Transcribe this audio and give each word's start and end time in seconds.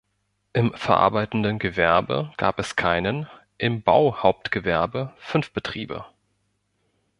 Im 0.53 0.73
verarbeitenden 0.73 1.59
Gewerbe 1.59 2.33
gab 2.37 2.57
es 2.57 2.75
keinen, 2.75 3.29
im 3.59 3.83
Bauhauptgewerbe 3.83 5.13
fünf 5.19 5.51
Betriebe. 5.51 6.07